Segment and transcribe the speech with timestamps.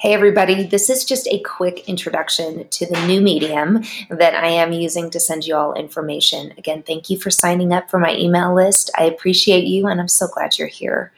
[0.00, 0.62] Hey, everybody.
[0.62, 5.20] This is just a quick introduction to the new medium that I am using to
[5.20, 6.54] send you all information.
[6.56, 8.90] Again, thank you for signing up for my email list.
[8.96, 11.12] I appreciate you, and I'm so glad you're here.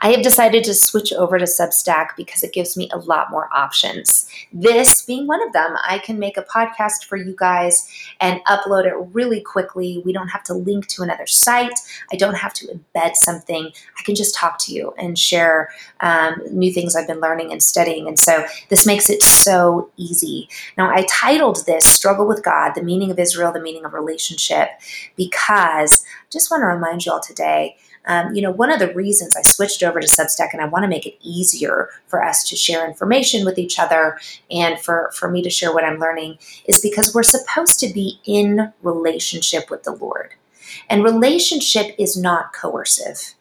[0.00, 3.48] I have decided to switch over to Substack because it gives me a lot more
[3.54, 4.28] options.
[4.52, 7.88] This being one of them, I can make a podcast for you guys
[8.20, 10.02] and upload it really quickly.
[10.04, 11.78] We don't have to link to another site,
[12.12, 13.70] I don't have to embed something.
[13.98, 15.70] I can just talk to you and share
[16.00, 18.08] um, new things I've been learning and studying.
[18.08, 20.48] And so this makes it so easy.
[20.76, 24.68] Now, I titled this Struggle with God, the meaning of Israel, the meaning of relationship,
[25.16, 28.92] because I just want to remind you all today um, you know, one of the
[28.94, 32.48] reasons I switched over to Substack and I want to make it easier for us
[32.48, 34.18] to share information with each other
[34.50, 38.18] and for, for me to share what I'm learning is because we're supposed to be
[38.24, 40.34] in relationship with the Lord.
[40.88, 43.34] And relationship is not coercive.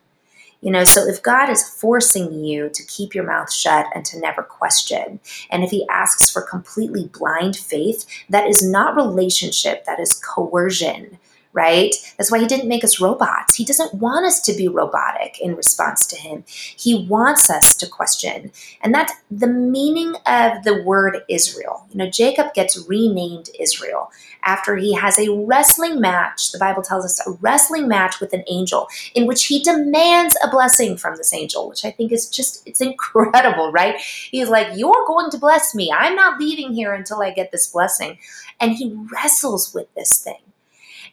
[0.61, 4.19] You know, so if God is forcing you to keep your mouth shut and to
[4.19, 9.99] never question, and if He asks for completely blind faith, that is not relationship, that
[9.99, 11.17] is coercion
[11.53, 11.93] right?
[12.17, 13.55] That's why he didn't make us robots.
[13.55, 16.43] He doesn't want us to be robotic in response to him.
[16.47, 18.51] He wants us to question.
[18.81, 21.85] And that's the meaning of the word Israel.
[21.91, 24.11] You know, Jacob gets renamed Israel
[24.43, 26.51] after he has a wrestling match.
[26.51, 30.49] The Bible tells us a wrestling match with an angel in which he demands a
[30.49, 33.99] blessing from this angel, which I think is just, it's incredible, right?
[33.99, 35.91] He's like, You're going to bless me.
[35.91, 38.17] I'm not leaving here until I get this blessing.
[38.59, 40.39] And he wrestles with this thing.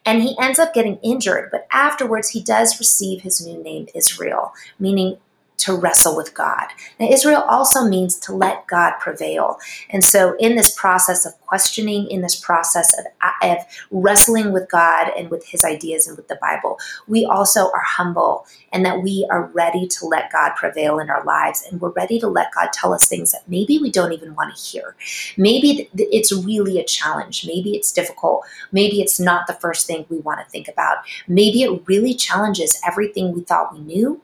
[0.04, 4.52] And he ends up getting injured, but afterwards he does receive his new name, Israel,
[4.78, 5.18] meaning
[5.58, 6.66] to wrestle with God.
[6.98, 9.58] Now, Israel also means to let God prevail.
[9.90, 13.06] And so, in this process of questioning, in this process of,
[13.42, 13.58] of
[13.90, 18.46] wrestling with God and with his ideas and with the Bible, we also are humble
[18.72, 21.66] and that we are ready to let God prevail in our lives.
[21.68, 24.54] And we're ready to let God tell us things that maybe we don't even want
[24.54, 24.94] to hear.
[25.36, 27.46] Maybe it's really a challenge.
[27.46, 28.44] Maybe it's difficult.
[28.72, 30.98] Maybe it's not the first thing we want to think about.
[31.26, 34.20] Maybe it really challenges everything we thought we knew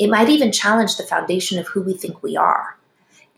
[0.00, 2.76] it might even challenge the foundation of who we think we are.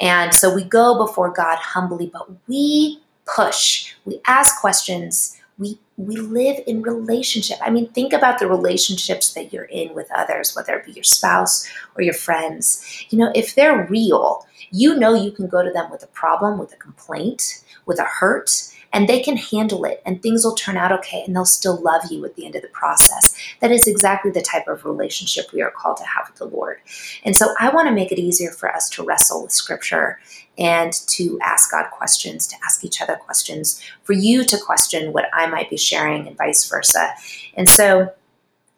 [0.00, 6.16] And so we go before God humbly, but we push, we ask questions, we we
[6.16, 7.58] live in relationship.
[7.62, 11.04] I mean, think about the relationships that you're in with others, whether it be your
[11.04, 13.04] spouse or your friends.
[13.10, 16.58] You know, if they're real, you know you can go to them with a problem,
[16.58, 18.50] with a complaint, with a hurt,
[18.92, 22.02] and they can handle it and things will turn out okay and they'll still love
[22.10, 23.34] you at the end of the process.
[23.60, 26.78] That is exactly the type of relationship we are called to have with the Lord.
[27.24, 30.18] And so I want to make it easier for us to wrestle with scripture
[30.58, 35.30] and to ask God questions, to ask each other questions, for you to question what
[35.32, 37.14] I might be sharing and vice versa.
[37.54, 38.12] And so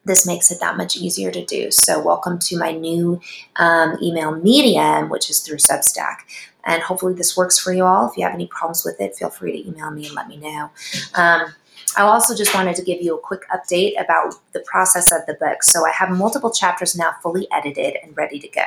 [0.04, 1.70] this makes it that much easier to do.
[1.70, 3.20] So, welcome to my new
[3.56, 6.18] um, email medium, which is through Substack.
[6.64, 8.10] And hopefully, this works for you all.
[8.10, 10.36] If you have any problems with it, feel free to email me and let me
[10.36, 10.70] know.
[11.14, 11.54] Um,
[11.96, 15.34] I also just wanted to give you a quick update about the process of the
[15.34, 15.62] book.
[15.62, 18.64] So I have multiple chapters now fully edited and ready to go.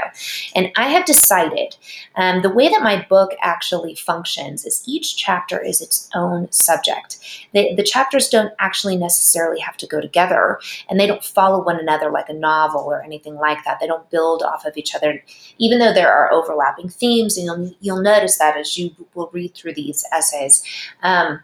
[0.55, 1.75] And I have decided
[2.15, 7.17] um, the way that my book actually functions is each chapter is its own subject.
[7.53, 10.59] The, the chapters don't actually necessarily have to go together
[10.89, 13.79] and they don't follow one another like a novel or anything like that.
[13.79, 15.23] They don't build off of each other,
[15.57, 17.37] even though there are overlapping themes.
[17.37, 20.63] And you'll, you'll notice that as you will read through these essays.
[21.03, 21.41] Um,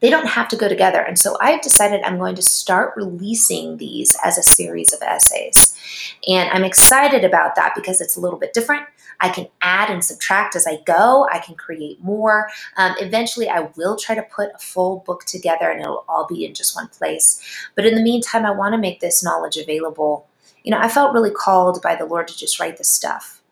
[0.00, 1.00] they don't have to go together.
[1.00, 5.74] And so I've decided I'm going to start releasing these as a series of essays.
[6.28, 8.86] And I'm excited about that because it's a little bit different.
[9.20, 11.26] I can add and subtract as I go.
[11.32, 12.48] I can create more.
[12.76, 16.44] Um, eventually, I will try to put a full book together and it'll all be
[16.44, 17.42] in just one place.
[17.74, 20.28] But in the meantime, I want to make this knowledge available.
[20.62, 23.42] You know, I felt really called by the Lord to just write this stuff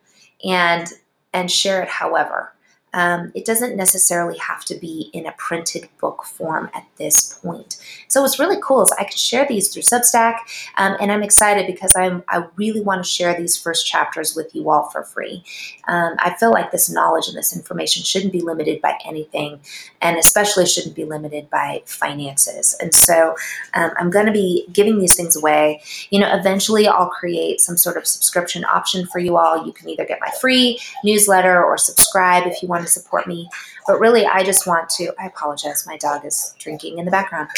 [0.45, 0.93] and
[1.33, 2.53] and share it however
[2.97, 7.77] um, it doesn't necessarily have to be in a printed book form at this point.
[8.09, 10.39] So what's really cool is I can share these through Substack,
[10.79, 14.55] um, and I'm excited because I'm I really want to share these first chapters with
[14.55, 15.45] you all for free.
[15.89, 19.61] Um, I feel like this knowledge and this information shouldn't be limited by anything,
[20.01, 22.79] and especially shouldn't be limited by finances.
[22.81, 23.37] And so
[23.75, 25.83] um, I'm going to be giving these things away.
[26.09, 29.67] You know, eventually I'll create some sort of subscription option for you all.
[29.67, 33.49] You can either get my free newsletter or subscribe if you want to support me.
[33.87, 37.49] But really, I just want to, I apologize, my dog is drinking in the background.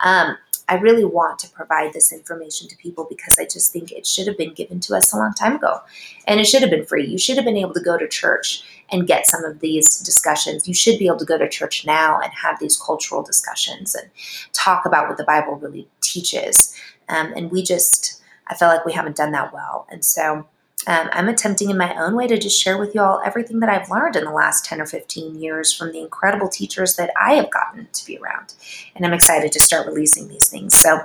[0.00, 0.36] Um,
[0.68, 4.26] I really want to provide this information to people because I just think it should
[4.26, 5.80] have been given to us a long time ago.
[6.26, 7.06] And it should have been free.
[7.06, 10.66] You should have been able to go to church and get some of these discussions.
[10.66, 14.08] You should be able to go to church now and have these cultural discussions and
[14.52, 16.74] talk about what the Bible really teaches.
[17.08, 19.86] Um, and we just, I feel like we haven't done that well.
[19.90, 20.46] And so
[20.86, 23.68] um, I'm attempting in my own way to just share with you all everything that
[23.68, 27.34] I've learned in the last 10 or 15 years from the incredible teachers that I
[27.34, 28.54] have gotten to be around.
[28.94, 30.76] And I'm excited to start releasing these things.
[30.76, 31.00] So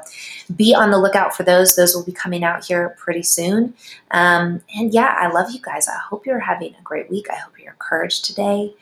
[0.56, 1.76] be on the lookout for those.
[1.76, 3.74] Those will be coming out here pretty soon.
[4.12, 5.88] Um, and yeah, I love you guys.
[5.88, 7.28] I hope you're having a great week.
[7.32, 8.74] I hope you're encouraged today.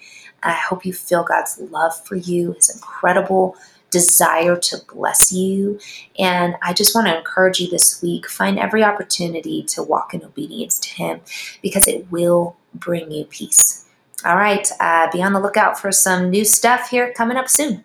[0.44, 3.56] I hope you feel God's love for you, His incredible
[3.98, 5.80] desire to bless you.
[6.20, 10.24] And I just want to encourage you this week find every opportunity to walk in
[10.24, 11.22] obedience to Him
[11.64, 13.86] because it will bring you peace.
[14.24, 17.84] All right, uh, be on the lookout for some new stuff here coming up soon.